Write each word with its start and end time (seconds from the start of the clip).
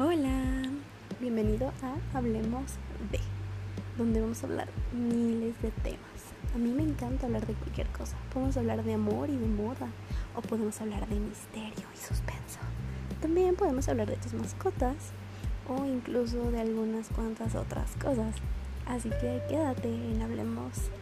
Hola, 0.00 0.62
bienvenido 1.18 1.72
a 1.82 2.16
Hablemos 2.16 2.74
de, 3.10 3.18
donde 3.96 4.20
vamos 4.20 4.40
a 4.44 4.46
hablar 4.46 4.68
miles 4.92 5.60
de 5.60 5.72
temas. 5.72 5.98
A 6.54 6.58
mí 6.58 6.70
me 6.70 6.84
encanta 6.84 7.26
hablar 7.26 7.44
de 7.44 7.54
cualquier 7.54 7.88
cosa. 7.88 8.16
Podemos 8.32 8.56
hablar 8.56 8.84
de 8.84 8.94
amor 8.94 9.28
y 9.28 9.36
de 9.36 9.48
moda, 9.48 9.88
o 10.36 10.40
podemos 10.40 10.80
hablar 10.80 11.08
de 11.08 11.18
misterio 11.18 11.84
y 11.92 11.96
suspenso. 11.96 12.60
También 13.20 13.56
podemos 13.56 13.88
hablar 13.88 14.06
de 14.06 14.18
tus 14.18 14.34
mascotas, 14.34 15.10
o 15.68 15.84
incluso 15.84 16.48
de 16.52 16.60
algunas 16.60 17.08
cuantas 17.08 17.56
otras 17.56 17.96
cosas. 17.96 18.36
Así 18.86 19.10
que 19.10 19.42
quédate 19.48 19.88
en 19.88 20.22
Hablemos 20.22 20.76
de. 20.76 20.97